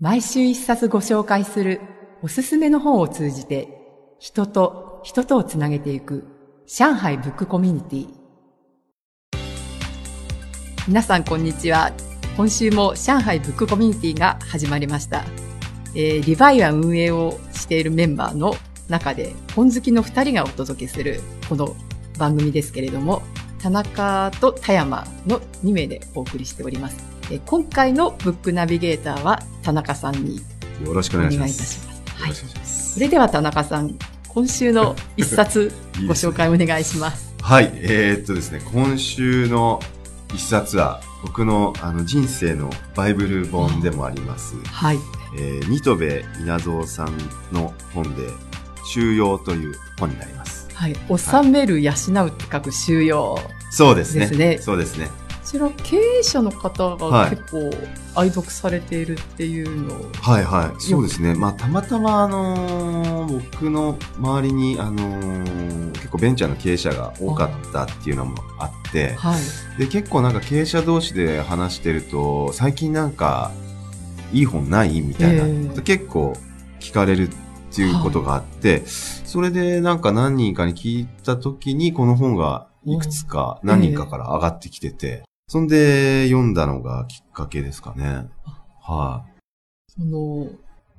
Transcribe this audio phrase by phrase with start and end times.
[0.00, 1.82] 毎週一冊ご紹介する
[2.22, 3.68] おすすめの本を通じて
[4.18, 6.26] 人と人とをつなげていく
[6.66, 8.08] 上海ブックコミュニティ。
[10.88, 11.92] 皆さんこんにちは。
[12.38, 15.22] 今週も上海ブックコミュニティが始まりました、
[15.94, 18.54] えー、リバイア運営をしているメンバーの
[18.88, 21.76] 中で本好きの2人がお届けするこの
[22.18, 23.20] 番組ですけれども
[23.60, 27.09] 田中と田山の2名でお送りしております。
[27.38, 30.40] 今回のブックナビゲーターは田中さんに
[30.84, 31.88] よろしくお願いいたします。
[32.18, 33.96] はい、それでは田中さん、
[34.28, 35.72] 今週の一冊
[36.08, 37.34] ご紹介お願いします。
[37.40, 39.80] はい、えー、っとですね、今週の
[40.34, 44.56] 一冊は僕のあの人生のバイブル本でもあります。
[44.64, 44.98] はい。
[45.38, 47.16] えー、ニトベ稲造さん
[47.52, 48.22] の本で、
[48.86, 50.68] 収容という本になります。
[50.74, 50.96] はい。
[51.16, 53.38] 収める、養うって書く収容、
[53.70, 53.94] そう。
[53.94, 54.58] ですね。
[54.60, 55.08] そうですね。
[55.50, 57.70] ちら経営者の方が結構
[58.14, 60.80] 愛読されているっていうのはいはい。
[60.80, 61.34] そうですね。
[61.34, 69.34] まあたまたまあのー、僕の周りにあのー、結構ベンチャーの経営者が多かったっていうのもあって、は
[69.76, 73.50] い、で結構なんか経営者同士で話してると最近なんか
[74.32, 76.34] いい本ないみたいな、えー、結構
[76.78, 88.28] 聞かれるっていうことがあって、はい、それでなんか何人かに聞いた時にこの本がいくつか何人かから上がってきてて、そんで読んだのがきっかけですかね。
[88.80, 89.32] はい、
[89.88, 90.46] その、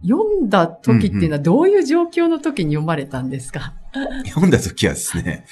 [0.04, 5.46] 読んだ時っていうのはどういう状況の時に読まれたんですか、うんうん、読んだ時はですね、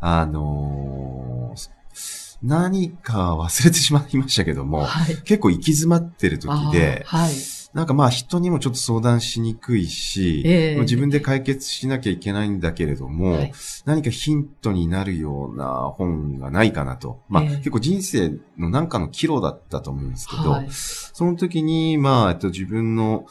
[0.00, 7.34] あのー、何か忘れてしまいましたけども、はい、結構行き詰まってる時で、はい、
[7.74, 13.52] なんかまあ人にもちょっと相談しにくいし、えー、自分で解決しなきゃいけないんだけれども、はい、
[13.84, 17.20] 何かヒントになるような本がないかなと。
[17.28, 23.26] まあ、えー、結構人生のなんかの岐路だったと思うんですけど、はい、その時にまあ、えっと自分の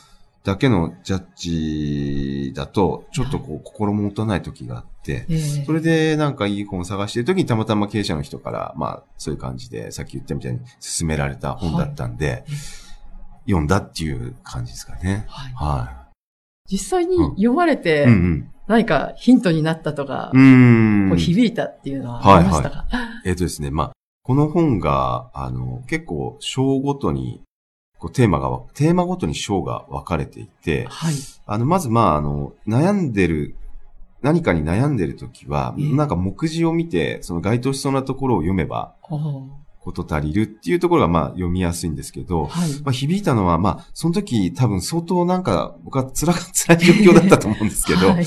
[0.45, 5.25] だけのジャッジだと、ちょっとこう、心も持たない時があって、
[5.66, 12.43] それでなんかいい本を探してる時にたまたま経営者の人から、まあ、そういう感じで、さっき言ったみたいに勧められた本だったんで、はい
[13.45, 15.26] 読んだっていう感じですかね。
[15.28, 15.54] はい。
[15.54, 16.08] は
[16.67, 18.08] い、実際に読まれて、
[18.67, 23.92] 何かヒントになったとか、うん、こう響いたっていうのはありましたか、はいはい、えっ、ー、とですね、まあ、
[24.23, 27.44] この本が、あの、結構章ごとに、
[28.00, 31.14] こうテーマが、テーマごとに章が分かれていて、はい。
[31.45, 33.56] あの、まず、まあ、あの、悩んでる、
[34.23, 38.95] 何かに悩んでるときは、なんか目次を見て、その該当しそうなところを読めば、
[39.85, 48.25] こと足りるっていうところがまあ読みやすいんですけど、はい、まあ響いたのはまあその時多分相当なんか僕は辛、辛い状況だったと思うんですけど、はい、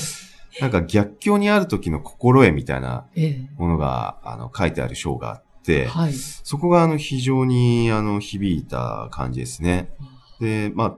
[0.61, 3.07] なんか逆境にある時の心得みたいな
[3.57, 9.91] ものが、あの書いてある章があって、はい、そこがあの非常にあの響いた感じですね。
[10.39, 10.97] で、まあ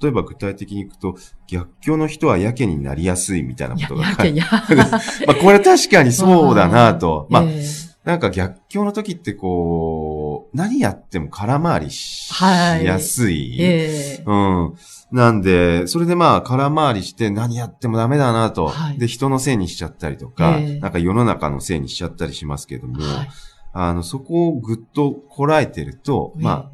[0.00, 1.16] 例えば具体的にいくと、
[1.48, 4.76] 逆境の人はやけになりやすいみたいなことが書いてある。
[5.26, 7.26] まあこれ確かにそうだなと。
[7.30, 13.60] まあ、えーなんか逆境の時ってこう、何やっても空回りしやすい。
[13.60, 14.74] えー、うん。
[15.10, 18.68] なんで、それでまあ空回りして何やってもダメだなと。
[18.68, 23.28] はい、で、人のせいにしちゃったりとか、えー、なんか世の中のせいにしちゃったりしますけども、はい、
[23.72, 26.70] あの、そこをぐっとこらえてると、えー、まあ、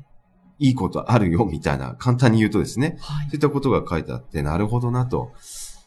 [0.58, 5.32] いいことあるよ、みたいな、簡単に言うとですね、はい、そういったことが書いてあって、なるほどなと。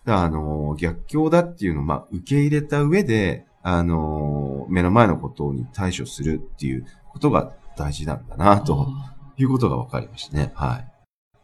[0.07, 8.87] あの、逆境だっていうのを、まあ、受け入れた上で、あの、目の前のことに対処するっていうことが大事なんだな、と
[9.37, 10.51] いうことが分かりましたね。
[10.53, 10.87] はい。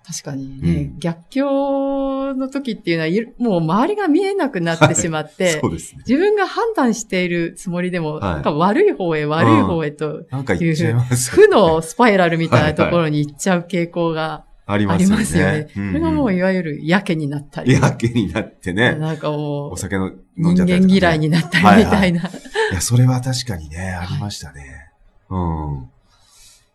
[0.06, 15.16] 確かにね、うん、逆境の時っていうのは、もう周りが見えなくなってしまって、はい、 そうですね、自分が判断しているつもりでも、はい、なんか悪い方へ悪い方へという、なんか言っちゃいます、ね、負のスパイラルみたいなところに行っちゃう傾向がありますよね。
[15.16, 15.70] ありますよね。
[15.74, 17.74] それがもういわゆるやけになったり。
[17.74, 18.96] やけになってね。
[18.96, 22.22] なんかもう、お酒の飲んじゃったり、ね、人間嫌いになったりみたいな。
[22.22, 24.92] はいはい、いや、それは確かにね、ありましたね。
[25.30, 25.90] うん。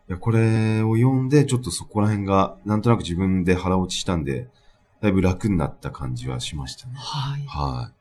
[0.09, 4.49] いや、これを読んで、ちょっとそこら辺が、なんとなく自分で腹落ちしたんで、
[5.03, 6.94] だいぶ楽になった感じはしましたね。
[6.97, 7.44] はい。
[7.47, 7.93] はい。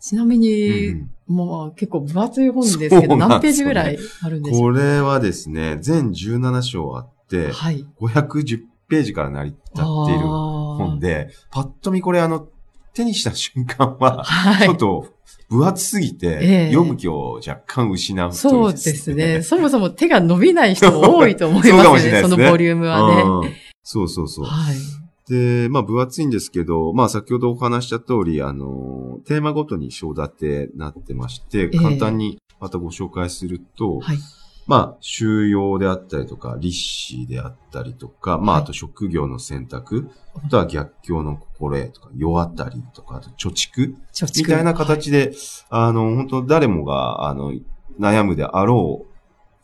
[0.00, 4.62] ちなみに、うん、もう結構分厚い本ですけど、何ページぐらいあるんですか？
[4.62, 12.48] これはですね、全17章あって、はい、510ページから成り立っている本で、パッと見これあの、
[12.94, 14.24] 手にした瞬間は、
[14.62, 15.06] ちょっと
[15.48, 19.42] 分厚すぎて、読む気を若干失う、ね、そうですね。
[19.42, 22.22] そもそも手が伸びない人も多いと思いますね。
[22.22, 23.60] そそのボリュームはね。
[23.82, 24.44] そうそうそう。
[24.46, 24.76] はい。
[25.28, 34.18] で、まあ、分厚いんですけど、まあ、先ほどお話した通り、あの、テーマごとに章立てなってまして、簡単にまたご紹介すると、はい、
[34.68, 43.94] まあ、収容であったりとか、立志であったりとか、まあ、あと職業の選択、あとは逆境の心得とか、世当たりとか、あと貯蓄
[44.36, 45.34] みたいな形で、はい、
[45.70, 47.54] あの、本当誰もが、あの、
[47.98, 49.08] 悩むであろう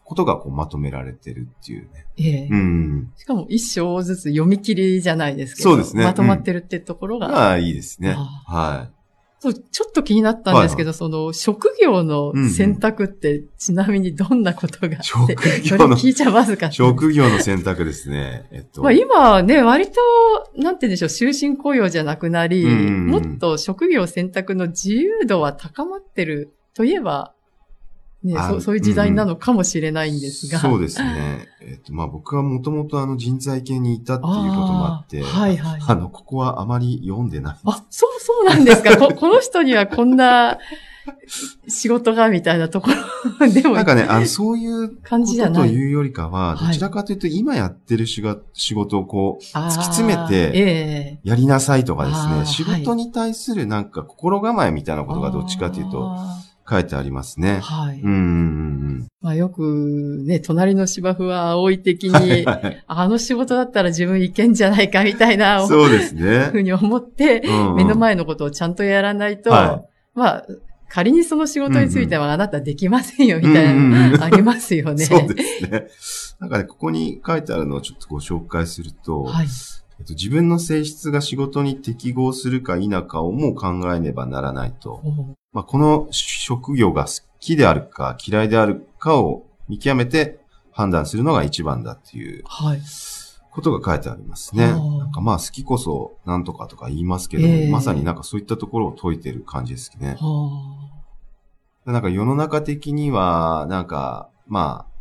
[0.04, 2.06] ことがこうまとめられてるっていうね。
[2.16, 3.12] ええうん。
[3.16, 5.70] しかも一章ずつ読み切りじゃないですけど。
[5.70, 6.04] そうですね。
[6.04, 7.28] まとまってるってところが。
[7.28, 8.16] うん、ああ、いいですね。
[8.46, 9.03] はい。
[9.44, 18.46] そうちょっと気になったんですけど、はいはい、その、職業の選択って、ちなみにどんなことが職業の、聞いちゃまずか職業の選択ですね。
[18.52, 18.82] えっと。
[18.82, 20.00] まあ今ね、割と、
[20.56, 27.34] なんて言うんでしょう、終身雇用じゃなくなり、もっと職業選択の自由度は高まってるといえば、
[28.24, 30.58] ねそ、そういう時代なのかもしれないんですが。
[30.58, 31.46] うん、そうですね。
[31.60, 35.80] えっと、まあ僕はもともとあの人材系にいたっていうこともあって、はいはい。
[35.86, 37.56] あの、ここはあまり読んでない。
[37.64, 38.96] あ、そうそうなんですか。
[38.96, 40.58] こ この人にはこんな
[41.68, 42.88] 仕事がみたいなとこ
[43.40, 43.74] ろでも。
[43.74, 45.68] なんかね、あの、そういう感じじゃない。
[45.68, 56.16] というよりかは、どちらかというと今やってる仕事をこう、突き詰めて、やりなさいとかですね、仕事に対するなんか心構えみたいなことがどっちかというと、
[56.68, 57.60] 書いてありますね。
[57.60, 58.00] はい。
[58.00, 58.20] うんうんう
[59.02, 59.08] ん。
[59.20, 66.50] まあよくね、隣の芝生は青い的に、はいはい、あの仕事だったら自分いけんじゃないかみたいな、そうですね。
[66.52, 70.46] ふうに思って、うんうん、目の前のことをちゃんとやらないと、はい、まあ、
[70.88, 75.04] 仮にその仕事についてはあなたできませんよみたいなのありますよね。
[75.04, 75.88] そうですね。
[76.38, 79.54] なんかね、ここに書いてあるのをちょっとご紹介すると、はい、えっと、
[80.00, 85.02] 自分の性質が仕事に適合するか否かをも考えねばならないと。
[85.52, 90.40] まあ、この職業が好きであるか嫌いであるかを見極めて
[90.72, 92.42] 判断するのが一番だっていう。
[92.46, 92.80] はい。
[93.54, 94.66] ことが書いてありますね。
[94.66, 100.16] なんかまあ好きこそなんとかとか言いますけど、えー、まさになんかそういったところを解いてる感じですね。
[101.86, 104.93] なんか世の中的には、なんか、まあ、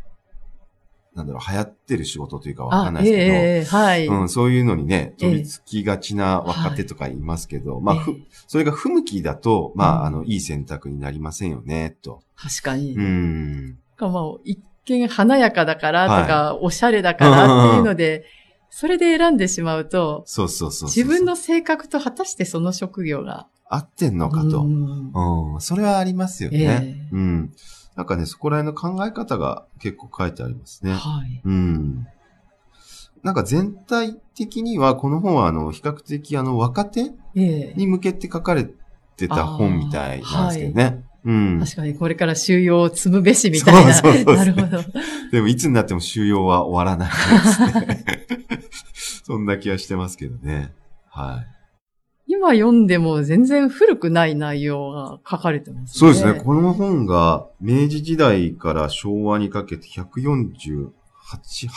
[1.15, 8.15] なんだろう、流行ってる仕事というかわかんないですけど、えー、はい、うん、そういうのにね、飛びつきがちな若手とか言いますけど、えー、まあ、ふ、
[8.47, 12.21] それが不向きだと、まあ、あの、いい選択になりませんよね、と。
[12.35, 12.95] 確かに。
[12.95, 13.77] うん。
[13.95, 18.25] かまあ、一見華やかだからとか、はい、おしゃれだからっていうので、
[18.69, 23.47] それで選んでしまうと、そうそうそう自分の性格と果たしてその職業が。
[23.69, 24.61] 合ってんのかと。
[24.61, 25.11] うん、
[25.53, 25.61] うん。
[25.61, 27.07] それはありますよね。
[27.11, 27.53] えー、うん。
[27.95, 30.93] なんかね、そこら辺の考え方が結構書いてありますね。
[30.93, 31.41] はい。
[31.43, 32.07] うん。
[33.21, 38.67] なんか全体的には、この本は、あの、比較的、あの、若手に向けて書かれ
[39.15, 40.83] てた本みたいなんですけどね。
[40.83, 41.59] はい、うん。
[41.63, 43.93] 確かに、これから収容を積むべしみたいな。
[43.93, 44.83] そうそうそうなるほど。
[45.31, 48.05] でも、いつになっても収容は終わらないですね。
[49.23, 50.73] そんな気はしてますけどね。
[51.09, 51.62] はい。
[52.43, 55.99] 今読んでも全然古くない内容が書かれてますね。
[55.99, 56.41] そうですね。
[56.41, 60.89] この本が明治時代から昭和にかけて148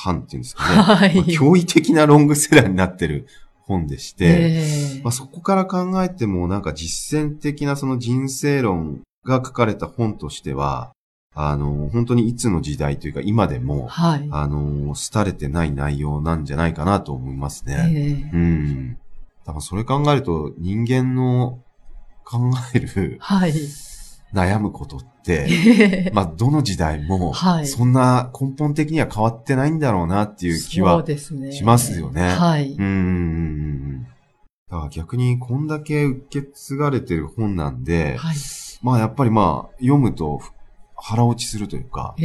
[0.05, 0.83] 版っていうんですかね。
[0.83, 1.15] はい。
[1.15, 3.29] まあ、驚異的なロングセラーになってる
[3.61, 10.91] 本でして、えー、まあ、そこから考えてもなんか実践的なその人生論が書かれた本としては、
[11.33, 18.29] あの、本当にいつの時代というか今でも、はい、あの、廃れてない内容なんじゃないかなと思いますね。
[18.33, 18.99] えー、うん。
[19.47, 21.63] だからそれ考えると人間の
[22.25, 23.53] 考える、はい、
[24.35, 27.33] 悩むことって、 まあどの時代も、
[27.65, 31.05] そんな根本的には変わってないんだろうなっていう気は
[31.53, 32.23] しますよね。
[32.23, 32.73] ねはい。
[32.73, 34.03] うん。
[34.03, 34.09] だ
[34.71, 38.37] から逆にこんだけ受け継がれてる本なんで、はい、
[38.83, 40.41] まあやっぱりまあ読むと
[40.97, 42.17] 腹落ちするというか、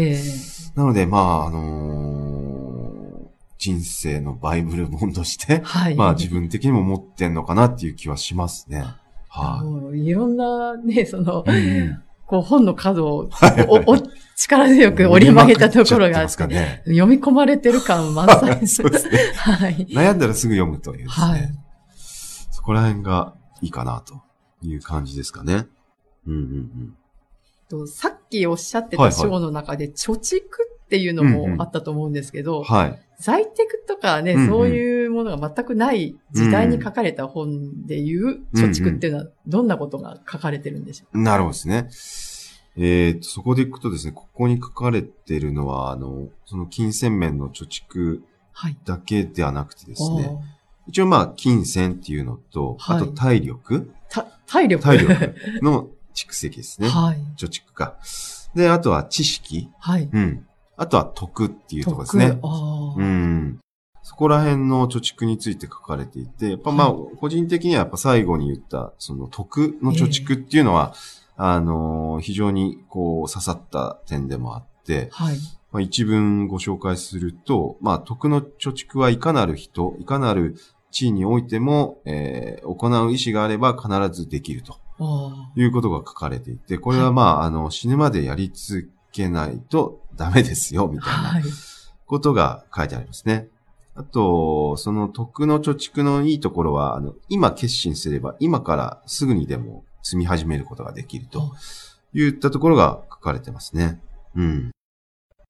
[0.74, 3.31] なのでまああのー
[3.62, 8.84] 人生のバイブル本として、はい、まあ自分的にも持ってんのかなっていう気はしますね。
[9.30, 9.62] は
[9.94, 10.04] い。
[10.04, 13.96] いろんなね、その、うん、こう本の角を、はいお
[14.36, 18.82] 力強く折り曲げたところがあって、ね、読み込まれてる感満載です。
[18.90, 19.20] ですね。
[19.36, 19.86] はい。
[19.92, 21.26] 悩んだらすぐ読むというですね。
[21.28, 21.54] はい。
[22.50, 24.24] そこら辺がいいかなと
[24.64, 25.68] いう感じですかね。
[26.26, 26.96] うんうんうん。
[27.70, 33.00] とさっきおっしゃってた章の中で、貯蓄っていうのもあったと思うんですけど、はい。
[33.22, 41.90] 在宅とかね、うんうん、そういうものが全くない時代に書かれた本でいう貯蓄っていうのは、どんなことが書かれてるんでしょうか、うんうん、なるほどですね。
[42.78, 48.22] えー、そこでいくとですね、ここに書かれてるのは、あの、その金銭面の貯蓄
[48.86, 50.38] だけではなくてですね、はい、
[50.88, 53.92] 一応まあ、金銭っていうのと、はい、あと体力。
[54.48, 56.90] 体力体力の蓄積ですね。
[56.90, 57.18] はい。
[57.38, 57.98] 貯蓄か。
[58.56, 59.70] で、あとは知識。
[59.80, 60.10] はい。
[60.12, 60.46] うん。
[60.82, 62.40] あとは徳っていうところですね。
[62.98, 63.60] うん。
[64.02, 70.96] そこら辺の貯蓄について書かれていて、やっぱまあ、個人的にはやっぱ最後に言った、その徳の貯蓄っていうのは、
[71.38, 75.36] えー、あのー、非常にこう刺さった点でもあって、はい。
[75.72, 80.56] まあ、一文ご紹介すると、まあ、徳の貯蓄はいかなる人、いかなる
[80.90, 84.80] 地位においても、えー、行う意思があれば必ずできると
[85.56, 91.42] いうことが書かれていて、これはまあ、あの、死ぬまでやり続けないとダメですよ、みたいな
[92.06, 93.48] ことが書いてありますね。
[93.96, 101.54] あと、その徳の貯蓄のいいところは、あの、今決心すれば、今からすぐにでも積み始めることができると
[102.14, 104.00] いったところが書かれてますね。
[104.36, 104.72] うん。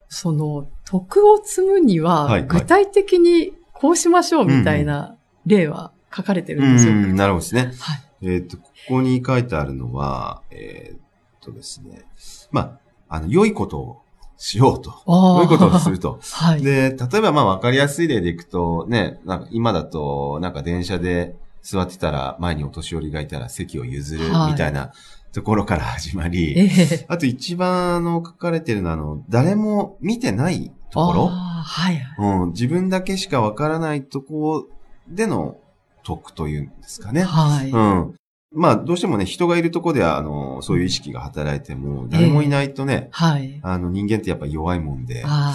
[0.09, 5.15] その、徳を積むには、具体的にこうしましょうみたいな
[5.45, 7.71] 例は書かれてるんでしょうか、うん、なるほどですね。
[7.79, 8.27] はい。
[8.33, 10.99] えっ、と、ここに書いてあるのは、えっ、
[11.39, 12.05] とですね、
[12.51, 14.00] まあ、あの、良いことを
[14.43, 14.91] しようと。
[15.05, 16.19] 良いことをすると。
[16.33, 16.63] はい。
[16.63, 24.93] で、例えばまあ分かりやすい例でいくと、ね、なんか今だと、なんか電車で座ってたら前にお年寄りがいたら席を譲るみたいな
[25.31, 34.67] ところから始まり、はい、あと一番あの書かれてるのはあの、誰も見てないところ、はい、うん、自分だけしかわからないとこ
[35.07, 35.57] ろでの
[36.01, 37.21] 得というんですかね。
[37.21, 37.69] はい。
[37.69, 38.15] うん。
[38.53, 43.59] まあ、どうしてもね、人がいるとこでは、あの、そういう意識が働いても、誰もいないとね、えー、はい。
[43.63, 45.53] あの、人間ってやっぱ弱いもんで、あ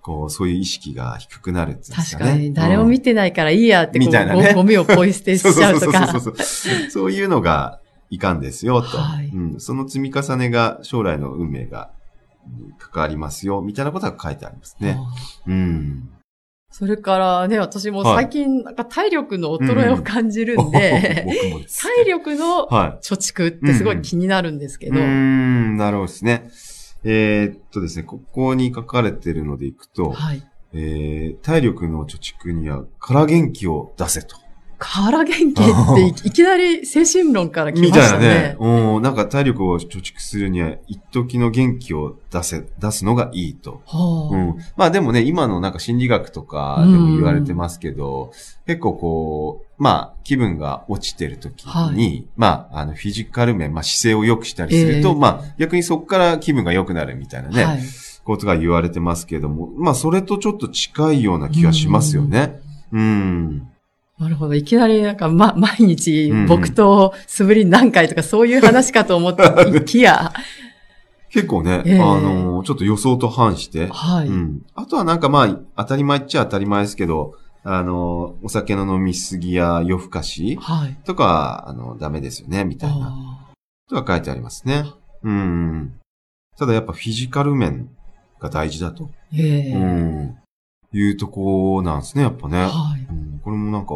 [0.00, 2.30] こう、そういう意識が低くなるっていうんですかね。
[2.30, 4.52] 確かに、誰も見てないからいいやって、みたいなね。
[4.54, 6.08] ゴミをポイ捨てしちゃうとか。
[6.08, 6.90] そうそうそうそう。
[6.90, 7.78] そういうのが
[8.10, 9.60] いかんですよ、と、はい、うん。
[9.60, 11.92] その積み重ねが将来の運命が
[12.78, 14.98] 関わりますよ、みたいなことが書いてありますね。
[15.46, 16.08] うん。
[16.72, 24.98] それからね、私も最近、なんか体力の衰えを感じるんで、うん、 体力の貯蓄ってすごい気になるんですけど。
[24.98, 26.48] うん、なるほどですね。
[27.04, 34.41] えー、っとですね、ここに書かれてるのでいくと、はい、えー、体力の貯蓄には空元気を出せと。
[34.84, 38.18] 空元気って いきなり精神論から来ましたね。
[38.18, 38.56] みたいなね。
[38.58, 43.80] うん、なんか体力を貯蓄するには、一時の元気を出せ、出すのがいいと。
[43.86, 44.56] はあ、うん。
[44.76, 48.32] まあでもね、今のなんか心理学とかでも言われてますけど、
[48.66, 57.80] 結構こう、まあ気分が落ちてる時に、はい、まああのフィジカル面、まあ姿勢を良くしたりすると、えー、まあ逆にそこから気分が良くなるみたいなね、はい、
[58.24, 62.60] ことが言われてますけども、まあそれとちょっと近いような気がしますよね。
[62.92, 63.68] うん。
[64.22, 64.54] なるほど。
[64.54, 70.32] いきなりなんか、ま、毎日、僕と素振り何回とかそういう話かと思った いきや。
[71.30, 73.88] 結構ね、えー、あの、ちょっと予想と反して。
[73.88, 74.28] はい。
[74.28, 74.62] うん。
[74.74, 80.58] あとはなんかまあ、当たり前っちゃ当たり前ですけど、あの、お酒の飲みすぎや夜更かし
[81.04, 83.14] とか、はい、あの、ダメですよね、みたいな。
[83.88, 84.84] とは書いてありますね。
[85.22, 85.94] うん。
[86.58, 87.88] ただやっぱフィジカル面
[88.38, 89.10] が大事だと。
[89.32, 90.36] ええー、うん。
[90.92, 92.64] いうとこなんですね、やっぱね。
[92.64, 93.31] はい、うん。
[93.42, 93.94] これもなんか、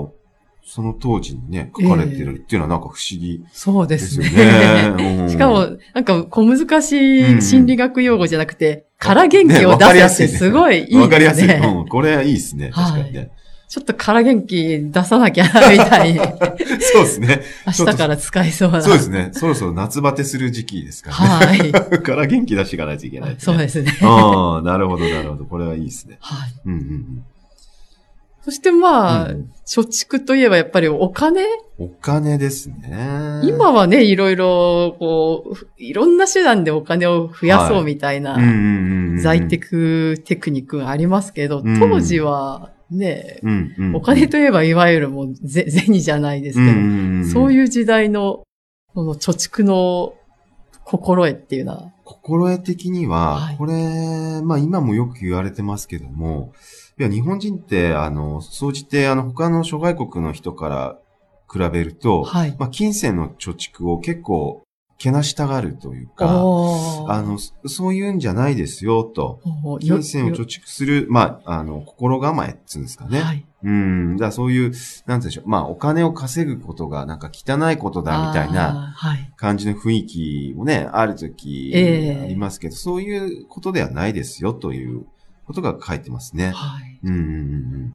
[0.65, 4.27] その当時にね、書かれてるっていうのはなんか不思議、ねそうですね。
[5.31, 6.93] しかも、なんか小難し
[7.39, 11.01] い心理学用語じゃなくて、空元気を出すってすごいいいですね。
[11.03, 11.55] わ、かりやすい。
[11.55, 11.89] うん。
[11.89, 12.71] これいいですね。
[12.75, 13.31] 確かにね。
[13.69, 16.19] ちょっと空元気出さなきゃ、みたいに。
[16.81, 17.43] そうですね。
[17.67, 18.81] 明日から使いそうな。
[18.81, 19.31] そうですね。
[19.33, 21.59] そろそろ夏バテする時期ですからね。
[21.59, 21.73] はい。
[22.03, 23.93] から元気出していかないといけない、ね、そうですね。
[24.03, 25.45] ああ、なるほど、なるほど。
[25.45, 26.19] これはいいですね。
[26.21, 26.53] はい。
[26.65, 27.25] うんうんうん。
[28.47, 31.43] そしてまあ、うん、貯蓄といえばやっぱりお金？
[31.79, 33.41] お金ですね。
[33.43, 38.39] 今はね、いろいろ、こう、いろんな手段でお金を増やそうみたいな、
[39.21, 43.41] 在テクテクニックがありますけど、当時は、ね、
[43.95, 48.45] お金といえばいわゆるもう銭 じゃないですけど、そういう時代の、
[48.95, 50.15] この貯蓄の
[50.85, 51.93] 心得っていうのは？
[52.05, 56.53] 心得的には、はい、これ、まあ今もよく言われてますけども、
[56.99, 60.99] いや、日本人って、あの、総じて、あの、他の諸外国の人から
[61.53, 64.63] 比べると、はい、まあ金銭の貯蓄を結構
[64.99, 69.41] けなしたがるというか、あの、そういうんじゃないですよ、と。
[69.81, 73.21] 金銭を貯蓄する、まあ、あの、心構えっていうんですかね。
[73.21, 73.47] はい。
[73.63, 74.17] うん。
[74.17, 74.73] だそういう、
[75.05, 75.49] なんでしょう。
[75.49, 78.95] まあ、お金を稼ぐことがなんか汚いことだみたいな
[79.37, 85.05] 感じの雰囲気もね、あるときありますけど、えー、そういうことではないですよ、という
[85.47, 86.51] ことが書いてますね。
[86.51, 87.01] はい。
[87.05, 87.93] うん。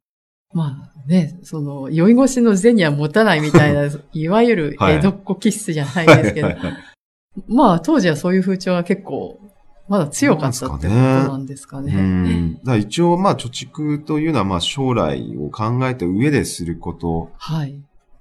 [0.54, 6.92] まあね、その、酔い越しの銭は持たないみたいな、いわゆる江戸っ子気質じゃないですけど、はいはいはいはい
[7.48, 9.40] まあ、当時はそういう風潮は結構、
[9.88, 11.92] まだ強かったってことなんですかね。
[11.92, 17.30] かねうんだ一応、まあ、貯蓄というのは、まあ、将来を考えた上ですること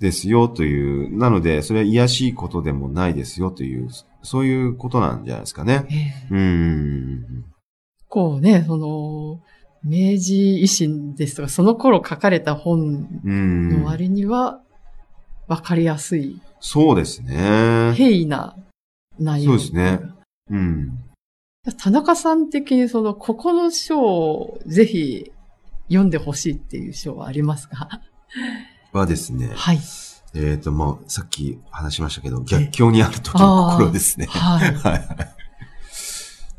[0.01, 3.89] ですよという、はい、なので、それは癒しいことでもないですよという、
[4.23, 5.87] そういうことなんじゃないですかね。
[6.31, 7.45] えー、うん。
[8.11, 9.41] こうね、その、
[9.83, 14.61] 明治維新ですとか、その頃書かれた本の割には、
[15.47, 16.41] わかりやすい。
[16.61, 17.95] そうですね。
[17.95, 18.57] 平易な
[19.19, 19.53] 内容。
[19.53, 20.01] そうですね。
[20.51, 20.99] うん。
[21.79, 25.31] 田中さん的にその、ここの章をぜひ
[25.89, 28.01] 読んでほしいっていう章はありますか？
[28.93, 29.53] はですね。
[29.55, 29.79] はい。
[30.35, 34.27] えっ、ー、と、まあ、さっき話しましたけど、逆境にある時の心ですね。
[34.27, 34.75] はい。
[34.75, 35.40] はい。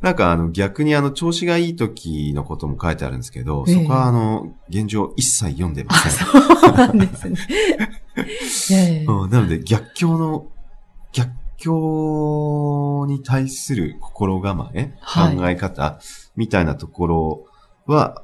[0.01, 6.27] なんかあの逆にあの調子がいい時のことも書いてあるんですけど、えー、そこはあの現状一切読んでません。
[6.27, 7.37] そうなんですね。
[9.03, 10.47] えー、なので逆境の、
[11.11, 15.99] 逆境に対する心構え、はい、考え方
[16.35, 17.45] みたいなところ
[17.85, 18.23] は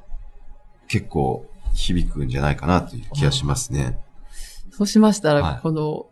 [0.88, 4.00] 結構響くんじゃないかなという気がしますね。
[4.72, 6.07] そうしましたら、はい、この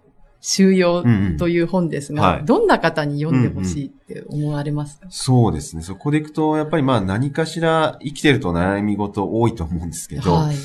[0.47, 1.03] 収容
[1.39, 4.99] という本ですが、うんうん、どんな方に読んでほしいって思われます？
[4.99, 5.81] か、うんうん、そうですね。
[5.81, 10.55] そこでいくと、やっぱりまあ何かしら生きてると悩み事多いと思うんですけど、はい、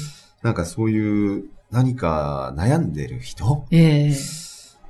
[0.42, 4.12] なんかそういう何か悩んでる人、えー、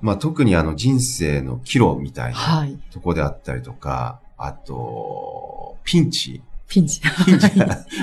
[0.01, 7.01] まあ特にあの人生の岐路みたいなとこであったりとか、はい、あと、ピンチピンチ。
[7.27, 7.51] ピンチ。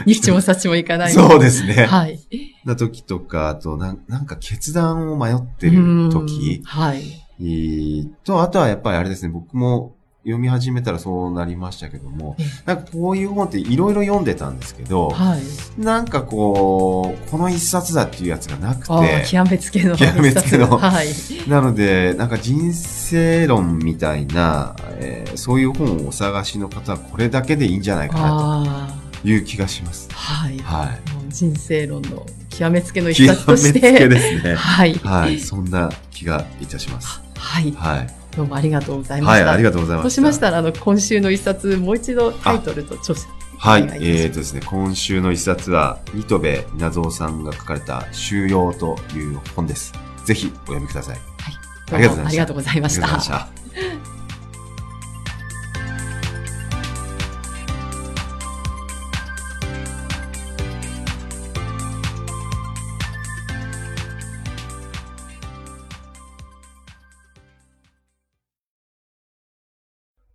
[0.05, 1.11] にち もさちもいかない。
[1.11, 1.85] そうですね。
[1.85, 2.19] はい。
[2.67, 6.61] な時とか、あとな、なんか決断を迷ってる時。
[6.65, 8.09] はい。
[8.25, 19.95] と、あとはやっぱりあれですね、僕も読み始めたらそうなりましたけども、なんかこういう本っていろいろ読んでたんですけど、はい、なんかこう、この一冊だっていうやつがなくて、極めつけの。
[19.95, 20.67] 極めつけの。
[20.77, 21.07] はい。
[21.47, 28.89] なので、なんか人生論みたいな、えー、そういう本をお探しの方はこれだけでいいんじゃないかな
[29.21, 30.09] という気がします。
[30.11, 30.57] はい。
[30.57, 31.17] はい。
[31.29, 32.25] 人生論の
[32.57, 33.79] 極めつけの一冊として。
[33.79, 34.55] 極めつけですね。
[34.55, 34.93] はい。
[34.95, 35.39] はい。
[35.39, 37.21] そんな気がいたします。
[37.35, 37.71] はい。
[37.71, 38.07] はい。
[38.35, 39.45] どうもありがとうございました。
[39.45, 40.05] はい、ありがとうございます。
[40.05, 43.27] そうしましたら、あの、今週の一冊、もう一度タイトルと著者。
[43.59, 43.81] はい。
[43.83, 49.93] えっ、ー、とですね、今週の一冊は、ニトベ稲造さんが書かれた、収容という本です。
[50.25, 51.15] ぜひ、お読みください。
[51.15, 51.55] はい。
[51.93, 52.27] ありがとうございました。
[52.27, 54.16] ありがとうございました。